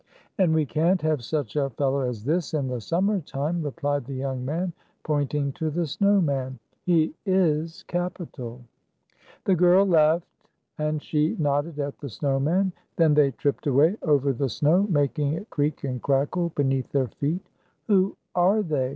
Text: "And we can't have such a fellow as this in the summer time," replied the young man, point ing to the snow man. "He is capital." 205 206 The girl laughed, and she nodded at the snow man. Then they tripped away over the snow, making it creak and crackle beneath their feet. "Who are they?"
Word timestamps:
"And 0.39 0.51
we 0.55 0.65
can't 0.65 0.99
have 1.03 1.23
such 1.23 1.55
a 1.55 1.69
fellow 1.69 1.99
as 2.09 2.23
this 2.23 2.55
in 2.55 2.67
the 2.67 2.81
summer 2.81 3.19
time," 3.19 3.61
replied 3.61 4.03
the 4.05 4.15
young 4.15 4.43
man, 4.43 4.73
point 5.03 5.35
ing 5.35 5.51
to 5.51 5.69
the 5.69 5.85
snow 5.85 6.19
man. 6.19 6.57
"He 6.87 7.13
is 7.27 7.83
capital." 7.83 8.63
205 9.45 9.45
206 9.45 9.45
The 9.45 9.55
girl 9.63 9.85
laughed, 9.85 10.27
and 10.79 11.03
she 11.03 11.35
nodded 11.37 11.77
at 11.79 11.99
the 11.99 12.09
snow 12.09 12.39
man. 12.39 12.71
Then 12.95 13.13
they 13.13 13.29
tripped 13.29 13.67
away 13.67 13.95
over 14.01 14.33
the 14.33 14.49
snow, 14.49 14.87
making 14.89 15.33
it 15.33 15.51
creak 15.51 15.83
and 15.83 16.01
crackle 16.01 16.49
beneath 16.55 16.91
their 16.91 17.09
feet. 17.09 17.45
"Who 17.85 18.17
are 18.33 18.63
they?" 18.63 18.89